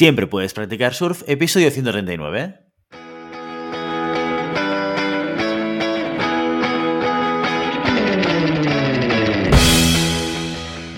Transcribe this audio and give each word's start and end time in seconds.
Siempre 0.00 0.26
puedes 0.26 0.54
practicar 0.54 0.94
surf, 0.94 1.24
episodio 1.26 1.70
139. 1.70 2.54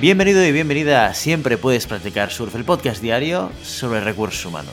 Bienvenido 0.00 0.46
y 0.46 0.52
bienvenida 0.52 1.06
a 1.06 1.14
Siempre 1.14 1.58
puedes 1.58 1.88
practicar 1.88 2.30
surf, 2.30 2.54
el 2.54 2.64
podcast 2.64 3.02
diario 3.02 3.50
sobre 3.64 3.98
recursos 3.98 4.46
humanos. 4.46 4.72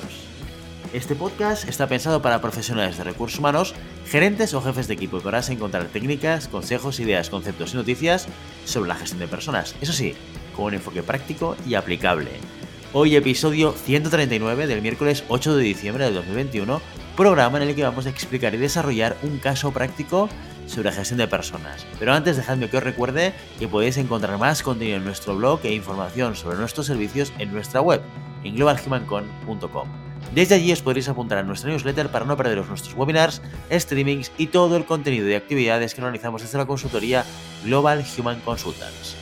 Este 0.94 1.16
podcast 1.16 1.68
está 1.68 1.88
pensado 1.88 2.22
para 2.22 2.40
profesionales 2.40 3.00
de 3.00 3.06
recursos 3.06 3.40
humanos, 3.40 3.74
gerentes 4.06 4.54
o 4.54 4.62
jefes 4.62 4.88
de 4.88 4.94
equipo 4.94 5.18
y 5.18 5.22
podrás 5.22 5.50
encontrar 5.50 5.86
técnicas, 5.86 6.48
consejos, 6.48 7.00
ideas, 7.00 7.32
conceptos 7.32 7.74
y 7.74 7.78
noticias 7.78 8.28
sobre 8.64 8.90
la 8.90 8.96
gestión 8.96 9.22
de 9.22 9.28
personas. 9.28 9.76
Eso 9.82 9.94
sí, 9.94 10.14
con 10.56 10.66
un 10.66 10.76
enfoque 10.76 11.02
práctico 11.02 11.58
y 11.68 11.74
aplicable. 11.74 12.59
Hoy 12.92 13.16
episodio 13.16 13.72
139 13.72 14.66
del 14.66 14.82
miércoles 14.82 15.24
8 15.28 15.56
de 15.56 15.64
diciembre 15.64 16.06
de 16.06 16.12
2021, 16.12 16.82
programa 17.16 17.62
en 17.62 17.70
el 17.70 17.76
que 17.76 17.84
vamos 17.84 18.08
a 18.08 18.10
explicar 18.10 18.56
y 18.56 18.58
desarrollar 18.58 19.16
un 19.22 19.38
caso 19.38 19.72
práctico 19.72 20.28
sobre 20.66 20.92
gestión 20.92 21.20
de 21.20 21.28
personas. 21.28 21.86
Pero 22.00 22.14
antes 22.14 22.36
dejadme 22.36 22.68
que 22.68 22.78
os 22.78 22.84
recuerde 22.84 23.36
que 23.60 23.68
podéis 23.68 23.98
encontrar 23.98 24.40
más 24.40 24.64
contenido 24.64 24.98
en 24.98 25.04
nuestro 25.04 25.36
blog 25.36 25.60
e 25.66 25.74
información 25.76 26.36
sobre 26.36 26.58
nuestros 26.58 26.88
servicios 26.88 27.32
en 27.38 27.54
nuestra 27.54 27.80
web, 27.80 28.02
en 28.44 28.56
globalhumancon.com. 28.56 29.88
Desde 30.34 30.56
allí 30.56 30.72
os 30.72 30.82
podréis 30.82 31.10
apuntar 31.10 31.38
a 31.38 31.44
nuestra 31.44 31.70
newsletter 31.70 32.10
para 32.10 32.26
no 32.26 32.38
perderos 32.38 32.70
nuestros 32.70 32.96
webinars, 32.96 33.44
streamings 33.72 34.32
y 34.40 34.48
todo 34.48 34.76
el 34.78 34.86
contenido 34.86 35.30
y 35.30 35.36
actividades 35.36 35.94
que 35.94 36.02
realizamos 36.02 36.42
desde 36.42 36.58
la 36.58 36.66
consultoría 36.66 37.24
Global 37.64 38.04
Human 38.18 38.40
Consultants. 38.40 39.16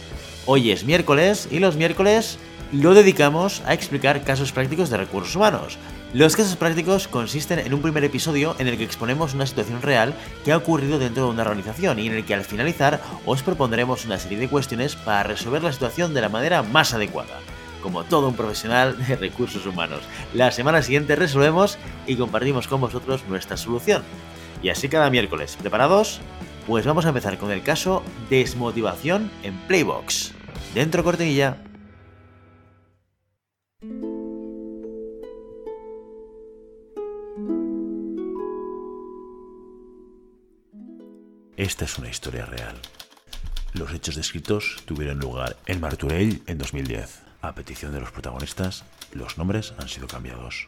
Hoy 0.46 0.72
es 0.72 0.86
miércoles 0.86 1.50
y 1.52 1.60
los 1.60 1.76
miércoles 1.76 2.40
lo 2.72 2.94
dedicamos 2.94 3.62
a 3.66 3.74
explicar 3.74 4.24
casos 4.24 4.52
prácticos 4.52 4.90
de 4.90 4.98
recursos 4.98 5.36
humanos. 5.36 5.78
Los 6.14 6.36
casos 6.36 6.56
prácticos 6.56 7.08
consisten 7.08 7.60
en 7.60 7.74
un 7.74 7.82
primer 7.82 8.04
episodio 8.04 8.56
en 8.60 8.68
el 8.68 8.78
que 8.78 8.84
exponemos 8.84 9.34
una 9.34 9.46
situación 9.46 9.82
real 9.82 10.14
que 10.44 10.52
ha 10.52 10.58
ocurrido 10.58 11.00
dentro 11.00 11.26
de 11.26 11.30
una 11.30 11.44
organización 11.44 12.00
y 12.00 12.08
en 12.08 12.14
el 12.14 12.26
que 12.26 12.34
al 12.34 12.44
finalizar 12.44 13.02
os 13.26 13.44
propondremos 13.44 14.06
una 14.06 14.18
serie 14.18 14.38
de 14.38 14.50
cuestiones 14.50 14.96
para 14.96 15.24
resolver 15.24 15.64
la 15.64 15.72
situación 15.72 16.14
de 16.14 16.22
la 16.22 16.30
manera 16.30 16.64
más 16.64 16.94
adecuada. 16.94 17.40
Como 17.82 18.04
todo 18.04 18.28
un 18.28 18.36
profesional 18.36 18.98
de 19.08 19.16
recursos 19.16 19.66
humanos. 19.66 20.02
La 20.34 20.52
semana 20.52 20.82
siguiente 20.82 21.16
resolvemos 21.16 21.78
y 22.06 22.16
compartimos 22.16 22.68
con 22.68 22.82
vosotros 22.82 23.24
nuestra 23.30 23.56
solución. 23.56 24.04
Y 24.62 24.70
así 24.70 24.90
cada 24.90 25.10
miércoles. 25.10 25.58
¿Preparados? 25.60 26.20
Pues 26.66 26.86
vamos 26.86 27.06
a 27.06 27.10
empezar 27.10 27.38
con 27.38 27.52
el 27.52 27.64
caso 27.64 28.04
Desmotivación 28.30 29.32
en 29.44 29.56
Playbox. 29.68 30.34
Dentro 30.74 31.04
cortinilla. 31.04 31.67
Esta 41.58 41.86
es 41.86 41.98
una 41.98 42.08
historia 42.08 42.46
real. 42.46 42.76
Los 43.74 43.92
hechos 43.92 44.16
descritos 44.16 44.84
tuvieron 44.86 45.18
lugar 45.18 45.58
en 45.66 45.82
Martorell 45.82 46.44
en 46.46 46.60
2010. 46.60 47.24
A 47.42 47.56
petición 47.56 47.92
de 47.94 48.00
los 48.00 48.12
protagonistas, 48.12 48.84
los 49.12 49.40
nombres 49.40 49.74
han 49.80 49.90
sido 49.90 50.06
cambiados. 50.06 50.68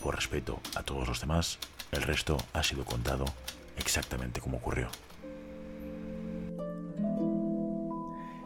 Por 0.00 0.14
respeto 0.14 0.60
a 0.76 0.84
todos 0.84 1.08
los 1.08 1.20
demás, 1.20 1.58
el 1.90 2.02
resto 2.02 2.36
ha 2.52 2.62
sido 2.62 2.84
contado 2.84 3.24
exactamente 3.76 4.40
como 4.40 4.58
ocurrió. 4.58 4.88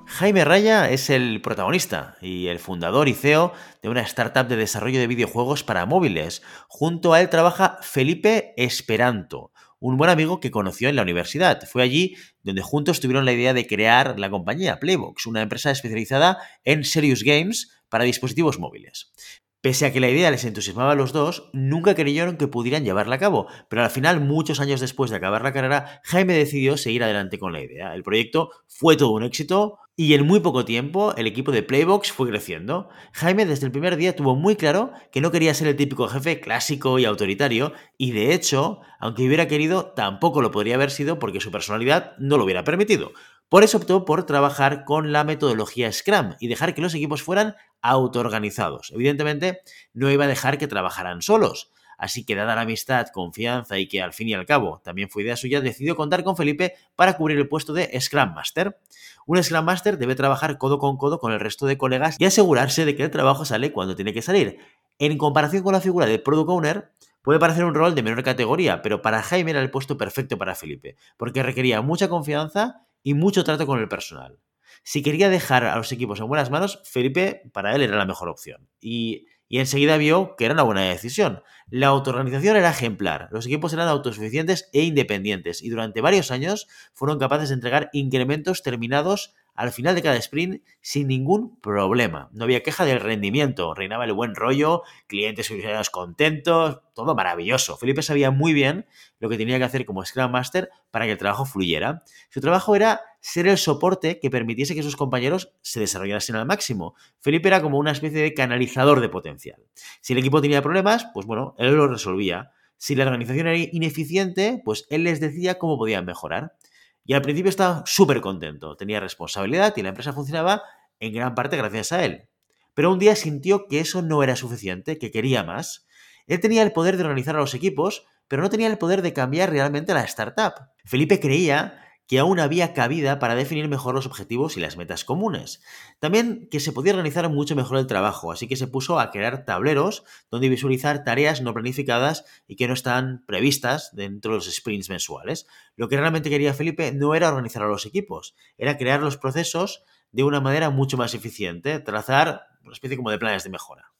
Jaime 0.07 0.45
Raya 0.47 0.89
es 0.89 1.11
el 1.11 1.43
protagonista 1.43 2.17
y 2.23 2.47
el 2.47 2.61
fundador 2.61 3.09
y 3.09 3.15
CEO 3.15 3.53
de 3.83 3.91
una 3.91 4.01
startup 4.03 4.47
de 4.47 4.57
desarrollo 4.57 5.01
de 5.01 5.07
videojuegos 5.07 5.65
para 5.65 5.85
móviles. 5.85 6.41
Junto 6.67 7.13
a 7.13 7.21
él 7.21 7.29
trabaja 7.29 7.79
Felipe 7.83 8.55
Esperanto, 8.57 9.53
un 9.85 9.99
buen 9.99 10.09
amigo 10.09 10.41
que 10.41 10.51
conoció 10.51 10.89
en 10.89 10.97
la 10.97 11.03
universidad. 11.03 11.61
Fue 11.71 11.83
allí 11.83 12.17
donde 12.43 12.63
juntos 12.63 13.01
tuvieron 13.01 13.27
la 13.27 13.33
idea 13.33 13.53
de 13.53 13.67
crear 13.67 14.19
la 14.19 14.31
compañía 14.31 14.81
Playbox, 14.81 15.27
una 15.27 15.43
empresa 15.43 15.71
especializada 15.71 16.39
en 16.65 16.85
serious 16.85 17.23
games 17.23 17.71
para 17.91 18.05
dispositivos 18.05 18.59
móviles. 18.59 19.13
Pese 19.61 19.85
a 19.85 19.93
que 19.93 20.01
la 20.01 20.09
idea 20.09 20.31
les 20.31 20.47
entusiasmaba 20.47 20.93
a 20.93 20.95
los 20.95 21.13
dos, 21.13 21.51
nunca 21.53 21.95
creyeron 21.95 22.39
que 22.39 22.49
pudieran 22.49 22.83
llevarla 22.83 23.17
a 23.17 23.19
cabo, 23.19 23.47
pero 23.69 23.83
al 23.83 23.91
final, 23.91 24.23
muchos 24.23 24.59
años 24.59 24.81
después 24.81 25.11
de 25.11 25.19
acabar 25.19 25.43
la 25.43 25.53
carrera, 25.53 26.01
Jaime 26.05 26.33
decidió 26.33 26.79
seguir 26.79 27.05
adelante 27.05 27.39
con 27.39 27.53
la 27.53 27.61
idea. 27.61 27.95
El 27.95 28.03
proyecto 28.03 28.53
fue 28.67 28.97
todo 28.97 29.11
un 29.11 29.23
éxito, 29.23 29.81
y 29.97 30.15
en 30.15 30.27
muy 30.27 30.41
poco 30.41 30.65
tiempo 30.65 31.15
el 31.17 31.27
equipo 31.27 31.53
de 31.53 31.63
Playbox 31.63 32.11
fue 32.13 32.29
creciendo. 32.29 32.89
Jaime 33.13 33.47
desde 33.47 33.67
el 33.67 33.73
primer 33.73 33.97
día 33.97 34.17
tuvo 34.17 34.35
muy 34.35 34.57
claro 34.57 34.93
que 35.13 35.21
no 35.21 35.31
quería 35.31 35.55
ser 35.55 35.69
el 35.69 35.77
típico 35.77 36.09
jefe 36.09 36.41
clásico 36.41 36.99
y 36.99 37.05
autoritario, 37.05 37.73
y 37.97 38.13
de 38.13 38.35
hecho, 38.35 38.81
aunque 38.99 39.27
hubiera 39.27 39.47
querido, 39.47 39.93
tampoco 39.95 40.43
lo 40.43 40.51
podría 40.51 40.75
haber 40.75 40.91
sido 40.91 41.19
porque 41.19 41.41
su 41.41 41.51
personalidad 41.51 42.17
no 42.19 42.39
lo 42.39 42.45
hubiera 42.45 42.65
permitido. 42.65 43.13
Por 43.49 43.63
eso 43.63 43.79
optó 43.79 44.05
por 44.05 44.27
trabajar 44.27 44.85
con 44.85 45.13
la 45.13 45.23
metodología 45.23 45.93
Scrum 45.93 46.35
y 46.41 46.49
dejar 46.49 46.75
que 46.75 46.83
los 46.83 46.95
equipos 46.95 47.23
fueran 47.23 47.55
autoorganizados. 47.83 48.91
Evidentemente, 48.93 49.61
no 49.93 50.11
iba 50.11 50.25
a 50.25 50.29
dejar 50.29 50.59
que 50.59 50.67
trabajaran 50.67 51.23
solos. 51.23 51.71
Así 51.99 52.25
que 52.25 52.35
dada 52.35 52.55
la 52.55 52.63
amistad, 52.63 53.07
confianza 53.13 53.79
y 53.79 53.89
que 53.89 54.03
al 54.03 54.13
fin 54.13 54.29
y 54.29 54.35
al 54.35 54.47
cabo 54.47 54.81
también 54.85 55.09
fue 55.09 55.23
idea 55.23 55.37
suya, 55.37 55.61
decidió 55.61 55.97
contar 55.97 56.25
con 56.25 56.37
Felipe 56.37 56.75
para 56.97 57.17
cubrir 57.17 57.39
el 57.39 57.49
puesto 57.49 57.73
de 57.73 57.99
Scrum 58.01 58.35
Master. 58.35 58.79
Un 59.27 59.43
Scrum 59.43 59.65
Master 59.65 59.99
debe 59.99 60.15
trabajar 60.15 60.59
codo 60.59 60.79
con 60.79 60.97
codo 60.97 61.19
con 61.19 61.33
el 61.33 61.41
resto 61.41 61.67
de 61.67 61.79
colegas 61.79 62.17
y 62.19 62.25
asegurarse 62.25 62.85
de 62.85 62.97
que 62.97 63.05
el 63.05 63.11
trabajo 63.11 63.45
sale 63.45 63.73
cuando 63.73 63.97
tiene 63.97 64.13
que 64.13 64.23
salir. 64.23 64.59
En 64.99 65.17
comparación 65.19 65.63
con 65.63 65.73
la 65.73 65.81
figura 65.81 66.07
de 66.07 66.19
Product 66.19 66.51
Owner, 66.51 66.93
puede 67.23 67.39
parecer 67.39 67.65
un 67.65 67.75
rol 67.75 67.95
de 67.95 68.03
menor 68.03 68.23
categoría, 68.23 68.83
pero 68.83 69.03
para 69.03 69.23
Jaime 69.23 69.53
era 69.53 69.61
el 69.61 69.71
puesto 69.71 69.97
perfecto 69.97 70.39
para 70.39 70.55
Felipe, 70.55 70.97
porque 71.17 71.43
requería 71.43 71.81
mucha 71.81 72.09
confianza 72.09 72.87
y 73.03 73.15
mucho 73.15 73.45
trato 73.45 73.67
con 73.67 73.81
el 73.81 73.89
personal. 73.89 74.39
Si 74.83 75.03
quería 75.03 75.31
dejar 75.31 75.65
a 75.65 75.77
los 75.77 75.91
equipos 75.93 76.21
en 76.21 76.29
buenas 76.29 76.51
manos, 76.51 76.83
Felipe 76.85 77.43
para 77.53 77.75
él 77.75 77.83
era 77.83 77.97
la 77.97 78.05
mejor 78.05 78.29
opción. 78.29 78.69
Y 78.81 79.27
y 79.49 79.59
enseguida 79.59 79.97
vio 79.97 80.37
que 80.37 80.47
era 80.47 80.55
una 80.55 80.63
buena 80.63 80.83
decisión. 80.83 81.43
La 81.71 81.89
autoorganización 81.89 82.57
era 82.57 82.71
ejemplar, 82.71 83.29
los 83.33 83.47
equipos 83.47 83.73
eran 83.73 83.89
autosuficientes 83.89 84.69
e 84.73 84.83
independientes 84.83 85.63
y 85.63 85.71
durante 85.71 86.01
varios 86.01 86.31
años 86.31 86.69
fueron 86.93 87.19
capaces 87.19 87.49
de 87.49 87.55
entregar 87.55 87.91
incrementos 87.93 88.63
terminados 88.63 89.35
al 89.55 89.71
final 89.71 89.95
de 89.95 90.03
cada 90.03 90.17
sprint 90.17 90.63
sin 90.81 91.09
ningún 91.09 91.59
problema. 91.61 92.29
No 92.33 92.45
había 92.45 92.63
queja 92.63 92.85
del 92.85 93.01
rendimiento, 93.01 93.75
reinaba 93.75 94.05
el 94.05 94.13
buen 94.13 94.35
rollo, 94.35 94.83
clientes 95.07 95.51
y 95.51 95.59
usuarios 95.59 95.91
contentos, 95.91 96.81
todo 96.95 97.15
maravilloso. 97.15 97.77
Felipe 97.77 98.03
sabía 98.03 98.31
muy 98.31 98.53
bien 98.53 98.87
lo 99.21 99.29
que 99.29 99.37
tenía 99.37 99.59
que 99.59 99.65
hacer 99.65 99.85
como 99.85 100.05
Scrum 100.05 100.31
Master 100.31 100.71
para 100.91 101.07
que 101.07 101.13
el 101.13 101.19
trabajo 101.19 101.45
fluyera. 101.45 102.03
Su 102.31 102.41
trabajo 102.41 102.75
era 102.75 103.01
ser 103.21 103.47
el 103.47 103.57
soporte 103.57 104.19
que 104.21 104.31
permitiese 104.31 104.75
que 104.75 104.83
sus 104.83 104.97
compañeros 104.97 105.53
se 105.63 105.81
desarrollasen 105.81 106.37
al 106.37 106.47
máximo. 106.47 106.95
Felipe 107.21 107.49
era 107.49 107.63
como 107.63 107.79
una 107.79 107.93
especie 107.93 108.21
de 108.21 108.35
canalizador 108.35 109.01
de 109.01 109.09
potencial. 109.09 109.63
Si 110.01 110.13
el 110.13 110.19
equipo 110.19 110.43
tenía 110.43 110.63
problemas, 110.63 111.07
pues 111.15 111.27
bueno, 111.27 111.55
él 111.59 111.75
los 111.75 111.91
resolvía. 111.91 112.51
Si 112.77 112.95
la 112.95 113.05
organización 113.05 113.47
era 113.47 113.57
ineficiente, 113.57 114.61
pues 114.65 114.87
él 114.91 115.05
les 115.05 115.21
decía 115.21 115.59
cómo 115.59 115.79
podían 115.79 116.05
mejorar. 116.05 116.57
Y 117.05 117.13
al 117.13 117.23
principio 117.23 117.51
estaba 117.51 117.83
súper 117.87 118.21
contento, 118.21 118.77
tenía 118.77 118.99
responsabilidad 118.99 119.75
y 119.77 119.83
la 119.83 119.91
empresa 119.91 120.13
funcionaba 120.13 120.63
en 121.01 121.13
gran 121.13 121.35
parte 121.35 121.57
gracias 121.57 121.93
a 121.93 122.05
él. 122.05 122.29
Pero 122.73 122.93
un 122.93 122.99
día 122.99 123.15
sintió 123.15 123.67
que 123.69 123.81
eso 123.81 124.03
no 124.03 124.23
era 124.23 124.37
suficiente, 124.37 124.99
que 124.99 125.11
quería 125.11 125.45
más. 125.45 125.87
Él 126.27 126.41
tenía 126.41 126.63
el 126.63 126.73
poder 126.73 126.97
de 126.97 127.05
organizar 127.05 127.37
a 127.37 127.41
los 127.41 127.55
equipos, 127.55 128.07
pero 128.27 128.43
no 128.43 128.51
tenía 128.51 128.69
el 128.69 128.79
poder 128.79 129.03
de 129.03 129.13
cambiar 129.13 129.51
realmente 129.51 129.93
la 129.93 130.03
startup. 130.03 130.55
Felipe 130.85 131.21
creía 131.21 131.84
que 132.07 132.19
aún 132.19 132.39
había 132.39 132.75
cabida 132.75 133.19
para 133.19 133.35
definir 133.35 133.69
mejor 133.69 133.95
los 133.95 134.07
objetivos 134.07 134.57
y 134.57 134.61
las 134.61 134.77
metas 134.77 135.05
comunes. 135.05 135.63
También 136.01 136.49
que 136.51 136.61
se 136.61 136.73
podía 136.73 136.93
organizar 136.93 137.29
mucho 137.31 137.57
mejor 137.57 137.79
el 137.79 137.87
trabajo, 137.87 138.31
así 138.31 138.47
que 138.47 138.57
se 138.57 138.67
puso 138.67 139.01
a 139.01 139.11
crear 139.11 139.45
tableros 139.45 140.05
donde 140.31 140.49
visualizar 140.49 141.05
tareas 141.05 141.41
no 141.41 141.55
planificadas 141.55 142.25
y 142.47 142.57
que 142.57 142.69
no 142.69 142.75
están 142.75 143.25
previstas 143.27 143.91
dentro 143.95 144.33
de 144.33 144.39
los 144.39 144.55
sprints 144.55 144.91
mensuales. 144.91 145.47
Lo 145.77 145.89
que 145.89 145.97
realmente 145.97 146.31
quería 146.31 146.55
Felipe 146.55 146.93
no 146.93 147.15
era 147.15 147.29
organizar 147.29 147.63
a 147.63 147.69
los 147.69 147.87
equipos, 147.87 148.35
era 148.59 148.77
crear 148.77 149.01
los 149.01 149.17
procesos 149.17 149.85
de 150.13 150.25
una 150.25 150.41
manera 150.41 150.71
mucho 150.71 150.97
más 150.97 151.15
eficiente, 151.15 151.81
trazar 151.81 152.43
una 152.63 152.73
especie 152.73 152.97
como 152.97 153.11
de 153.11 153.19
planes 153.19 153.45
de 153.45 153.51
mejora. 153.51 153.93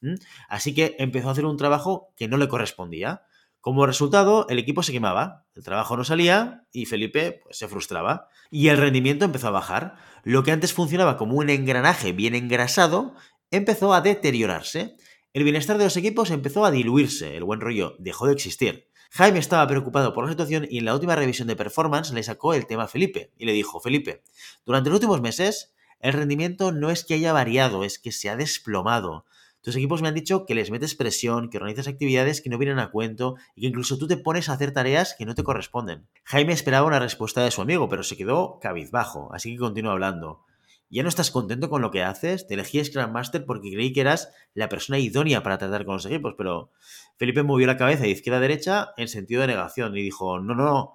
Así 0.49 0.75
que 0.75 0.97
empezó 0.99 1.29
a 1.29 1.33
hacer 1.33 1.45
un 1.45 1.57
trabajo 1.57 2.13
que 2.17 2.29
no 2.29 2.37
le 2.37 2.49
correspondía 2.49 3.23
como 3.65 3.87
resultado, 3.87 4.47
el 4.51 4.59
equipo 4.59 4.83
se 4.83 4.93
quemaba, 4.93 5.47
el 5.55 5.65
trabajo 5.65 5.97
no 5.97 6.05
salía 6.05 6.67
y 6.71 6.85
Felipe 6.85 7.41
pues, 7.43 7.57
se 7.57 7.67
frustraba. 7.67 8.29
Y 8.51 8.69
el 8.69 8.77
rendimiento 8.77 9.25
empezó 9.25 9.49
a 9.49 9.53
bajar. 9.53 9.97
Lo 10.23 10.43
que 10.43 10.53
antes 10.53 10.75
funcionaba 10.75 11.17
como 11.17 11.37
un 11.37 11.49
engranaje 11.49 12.13
bien 12.13 12.35
engrasado 12.35 13.15
empezó 13.51 13.95
a 13.95 14.03
deteriorarse. 14.03 14.97
El 15.33 15.45
bienestar 15.45 15.79
de 15.79 15.85
los 15.85 15.97
equipos 15.97 16.31
empezó 16.31 16.67
a 16.67 16.71
diluirse, 16.71 17.39
el 17.39 17.45
buen 17.45 17.63
rollo 17.63 17.97
dejó 17.99 18.27
de 18.27 18.35
existir. 18.35 18.91
Jaime 19.11 19.39
estaba 19.39 19.67
preocupado 19.67 20.13
por 20.13 20.25
la 20.25 20.31
situación 20.31 20.67
y 20.69 20.81
en 20.81 20.85
la 20.85 20.93
última 20.93 21.17
revisión 21.17 21.49
de 21.49 21.57
performance 21.57 22.13
le 22.13 22.23
sacó 22.23 22.53
el 22.53 22.67
tema 22.67 22.83
a 22.83 22.89
Felipe 22.89 23.33
y 23.39 23.47
le 23.47 23.55
dijo, 23.55 23.81
Felipe, 23.81 24.25
durante 24.67 24.91
los 24.91 24.99
últimos 24.99 25.23
meses 25.23 25.73
el 26.01 26.13
rendimiento 26.13 26.71
no 26.71 26.91
es 26.91 27.03
que 27.03 27.15
haya 27.15 27.33
variado, 27.33 27.83
es 27.83 27.99
que 27.99 28.13
se 28.13 28.29
ha 28.29 28.37
desplomado. 28.37 29.25
Tus 29.65 29.77
equipos 29.77 30.03
me 30.03 30.09
han 30.09 30.15
dicho 30.15 30.45
que 30.45 30.55
les 30.55 30.71
metes 30.71 30.95
presión, 30.95 31.49
que 31.49 31.57
organizas 31.57 31.89
actividades 31.89 32.43
que 32.43 32.51
no 32.51 32.59
vienen 32.59 32.79
a 32.79 32.91
cuento 32.91 33.37
y 33.57 33.63
que 33.63 33.69
incluso 33.69 33.97
tú 33.97 34.07
te 34.07 34.19
pones 34.19 34.51
a 34.51 34.53
hacer 34.53 34.73
tareas 34.73 35.15
que 35.17 35.25
no 35.25 35.35
te 35.35 35.43
corresponden. 35.43 36.07
Jaime 36.25 36.53
esperaba 36.53 36.87
una 36.87 37.01
respuesta 37.01 37.43
de 37.43 37.51
su 37.51 37.63
amigo, 37.63 37.89
pero 37.89 38.03
se 38.03 38.15
quedó 38.15 38.59
cabizbajo, 38.61 39.31
así 39.33 39.53
que 39.53 39.59
continúa 39.59 39.93
hablando. 39.93 40.45
¿Ya 40.91 41.03
no 41.03 41.09
estás 41.09 41.31
contento 41.31 41.71
con 41.71 41.81
lo 41.81 41.91
que 41.91 42.03
haces? 42.03 42.47
Te 42.47 42.53
elegí 42.53 42.85
Scrum 42.85 43.11
Master 43.11 43.47
porque 43.47 43.73
creí 43.73 43.95
que 43.95 44.03
eras 44.03 44.29
la 44.53 44.69
persona 44.69 44.99
idónea 44.99 45.43
para 45.43 45.57
tratar 45.57 45.87
con 45.87 45.95
los 45.95 46.05
equipos, 46.05 46.35
pero 46.37 46.71
Felipe 47.17 47.43
movió 47.43 47.67
la 47.67 47.79
cabeza 47.79 48.03
de 48.03 48.11
izquierda 48.11 48.37
a 48.37 48.43
derecha 48.43 48.89
en 48.99 49.09
sentido 49.09 49.41
de 49.41 49.47
negación 49.47 49.97
y 49.97 50.03
dijo, 50.03 50.41
no, 50.41 50.55
no, 50.55 50.65
no, 50.67 50.95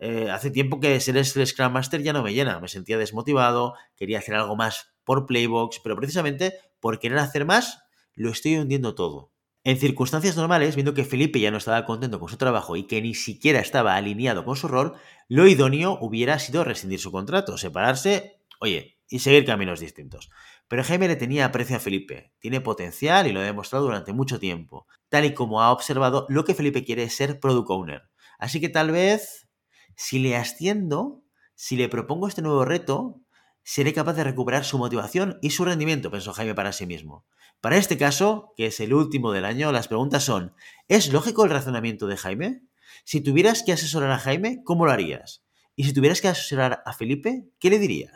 eh, 0.00 0.28
hace 0.28 0.50
tiempo 0.50 0.80
que 0.80 0.98
ser 0.98 1.16
el 1.16 1.24
Scrum 1.24 1.72
Master 1.72 2.02
ya 2.02 2.12
no 2.12 2.24
me 2.24 2.34
llena, 2.34 2.58
me 2.58 2.66
sentía 2.66 2.98
desmotivado, 2.98 3.74
quería 3.96 4.18
hacer 4.18 4.34
algo 4.34 4.56
más 4.56 4.92
por 5.04 5.24
Playbox, 5.26 5.78
pero 5.84 5.94
precisamente 5.94 6.54
por 6.80 6.98
querer 6.98 7.18
hacer 7.18 7.44
más, 7.44 7.84
lo 8.18 8.30
estoy 8.30 8.56
hundiendo 8.56 8.94
todo. 8.94 9.32
En 9.64 9.78
circunstancias 9.78 10.36
normales, 10.36 10.74
viendo 10.74 10.94
que 10.94 11.04
Felipe 11.04 11.40
ya 11.40 11.50
no 11.50 11.58
estaba 11.58 11.84
contento 11.84 12.18
con 12.18 12.28
su 12.28 12.36
trabajo 12.36 12.76
y 12.76 12.84
que 12.86 13.00
ni 13.00 13.14
siquiera 13.14 13.60
estaba 13.60 13.94
alineado 13.94 14.44
con 14.44 14.56
su 14.56 14.66
rol, 14.66 14.94
lo 15.28 15.46
idóneo 15.46 15.98
hubiera 16.00 16.38
sido 16.38 16.64
rescindir 16.64 16.98
su 16.98 17.12
contrato, 17.12 17.58
separarse, 17.58 18.40
oye, 18.60 18.98
y 19.08 19.20
seguir 19.20 19.44
caminos 19.44 19.80
distintos. 19.80 20.30
Pero 20.68 20.84
Jaime 20.84 21.06
le 21.06 21.16
tenía 21.16 21.44
aprecio 21.44 21.76
a 21.76 21.80
Felipe, 21.80 22.32
tiene 22.40 22.60
potencial 22.60 23.26
y 23.26 23.32
lo 23.32 23.40
ha 23.40 23.44
demostrado 23.44 23.84
durante 23.84 24.12
mucho 24.12 24.38
tiempo. 24.38 24.86
Tal 25.08 25.24
y 25.24 25.34
como 25.34 25.62
ha 25.62 25.70
observado, 25.70 26.26
lo 26.28 26.44
que 26.44 26.54
Felipe 26.54 26.84
quiere 26.84 27.04
es 27.04 27.14
ser 27.14 27.38
product 27.38 27.70
owner. 27.70 28.02
Así 28.38 28.60
que 28.60 28.68
tal 28.68 28.90
vez 28.90 29.48
si 29.96 30.18
le 30.18 30.36
asciendo, 30.36 31.22
si 31.54 31.76
le 31.76 31.88
propongo 31.88 32.26
este 32.26 32.42
nuevo 32.42 32.64
reto, 32.64 33.20
seré 33.68 33.92
capaz 33.92 34.14
de 34.14 34.24
recuperar 34.24 34.64
su 34.64 34.78
motivación 34.78 35.38
y 35.42 35.50
su 35.50 35.62
rendimiento, 35.62 36.10
pensó 36.10 36.32
Jaime 36.32 36.54
para 36.54 36.72
sí 36.72 36.86
mismo. 36.86 37.26
Para 37.60 37.76
este 37.76 37.98
caso, 37.98 38.54
que 38.56 38.64
es 38.64 38.80
el 38.80 38.94
último 38.94 39.30
del 39.30 39.44
año, 39.44 39.72
las 39.72 39.88
preguntas 39.88 40.24
son, 40.24 40.54
¿es 40.88 41.12
lógico 41.12 41.44
el 41.44 41.50
razonamiento 41.50 42.06
de 42.06 42.16
Jaime? 42.16 42.62
Si 43.04 43.20
tuvieras 43.20 43.62
que 43.62 43.74
asesorar 43.74 44.10
a 44.10 44.18
Jaime, 44.18 44.62
¿cómo 44.64 44.86
lo 44.86 44.92
harías? 44.92 45.44
Y 45.76 45.84
si 45.84 45.92
tuvieras 45.92 46.22
que 46.22 46.28
asesorar 46.28 46.82
a 46.86 46.94
Felipe, 46.94 47.44
¿qué 47.58 47.68
le 47.68 47.78
dirías? 47.78 48.14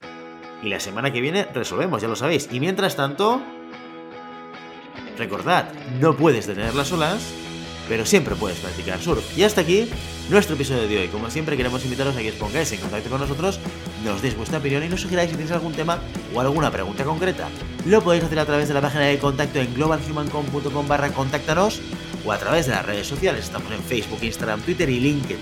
Y 0.63 0.71
la 0.71 0.81
semana 0.81 1.13
que 1.13 1.21
viene 1.21 1.45
resolvemos, 1.45 2.01
ya 2.01 2.09
lo 2.09 2.17
sabéis. 2.17 2.49
Y 2.51 2.59
mientras 2.59 2.97
tanto, 2.97 3.43
recordad, 5.19 5.71
no 6.01 6.17
puedes 6.17 6.47
detener 6.47 6.75
las 6.75 6.93
olas, 6.93 7.31
pero 7.91 8.07
siempre 8.07 8.37
puedes 8.37 8.59
practicar 8.59 9.03
surf. 9.03 9.37
Y 9.37 9.43
hasta 9.43 9.61
aquí 9.61 9.87
nuestro 10.31 10.55
episodio 10.55 10.89
de 10.89 10.99
hoy. 10.99 11.09
Como 11.09 11.31
siempre, 11.31 11.59
queremos 11.59 11.85
invitaros 11.85 12.17
a 12.17 12.21
que 12.21 12.31
os 12.31 12.37
pongáis 12.37 12.73
en 12.73 12.81
contacto 12.81 13.11
con 13.11 13.21
nosotros, 13.21 13.61
nos 14.05 14.23
deis 14.23 14.37
vuestra 14.37 14.59
opinión 14.59 14.83
y 14.83 14.89
nos 14.89 15.01
sugeráis 15.01 15.31
si 15.31 15.37
tenéis 15.37 15.53
algún 15.53 15.73
tema 15.73 15.99
o 16.35 16.41
alguna 16.41 16.71
pregunta 16.71 17.05
concreta. 17.05 17.49
Lo 17.87 18.03
podéis 18.03 18.25
hacer 18.25 18.39
a 18.39 18.47
través 18.47 18.69
de 18.69 18.75
la 18.75 18.81
página 18.81 19.05
de 19.05 19.19
contacto 19.19 19.61
en 19.61 19.75
globalhumancom.com 19.75 20.89
barra 20.89 21.11
contáctanos 21.11 21.81
o 22.25 22.33
a 22.33 22.39
través 22.39 22.67
de 22.67 22.73
las 22.73 22.85
redes 22.85 23.07
sociales. 23.07 23.45
Estamos 23.45 23.71
en 23.73 23.83
Facebook, 23.83 24.23
Instagram, 24.23 24.61
Twitter 24.63 24.89
y 24.89 25.01
LinkedIn. 25.01 25.39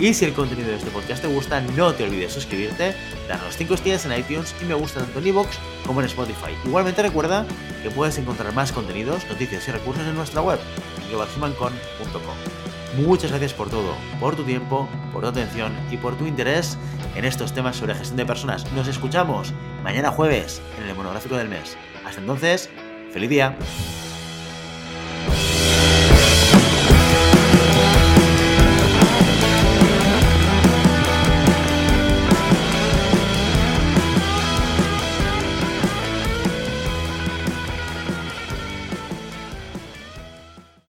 Y 0.00 0.14
si 0.14 0.24
el 0.24 0.32
contenido 0.32 0.68
de 0.68 0.76
este 0.76 0.90
podcast 0.90 1.22
te 1.22 1.28
gusta, 1.28 1.60
no 1.60 1.92
te 1.92 2.04
olvides 2.04 2.32
suscribirte, 2.32 2.94
darnos 3.28 3.56
5 3.56 3.74
estrellas 3.74 4.06
en 4.06 4.16
iTunes 4.16 4.54
y 4.62 4.64
me 4.64 4.74
gusta 4.74 5.00
tanto 5.00 5.18
en 5.18 5.26
iVoox 5.26 5.48
como 5.84 6.00
en 6.00 6.06
Spotify. 6.06 6.52
Igualmente 6.64 7.02
recuerda 7.02 7.44
que 7.82 7.90
puedes 7.90 8.16
encontrar 8.18 8.52
más 8.54 8.70
contenidos, 8.70 9.26
noticias 9.28 9.66
y 9.66 9.72
recursos 9.72 10.06
en 10.06 10.14
nuestra 10.14 10.40
web, 10.40 10.60
globalhumancon.com. 11.10 12.67
Muchas 12.96 13.30
gracias 13.30 13.52
por 13.52 13.68
todo, 13.68 13.94
por 14.18 14.34
tu 14.34 14.44
tiempo, 14.44 14.88
por 15.12 15.22
tu 15.22 15.28
atención 15.28 15.72
y 15.90 15.96
por 15.96 16.16
tu 16.16 16.26
interés 16.26 16.78
en 17.14 17.24
estos 17.24 17.52
temas 17.52 17.76
sobre 17.76 17.94
gestión 17.94 18.16
de 18.16 18.26
personas. 18.26 18.70
Nos 18.72 18.88
escuchamos 18.88 19.52
mañana 19.84 20.10
jueves 20.10 20.62
en 20.78 20.88
el 20.88 20.96
monográfico 20.96 21.36
del 21.36 21.48
mes. 21.48 21.76
Hasta 22.04 22.20
entonces, 22.20 22.70
feliz 23.12 23.28
día. 23.28 23.56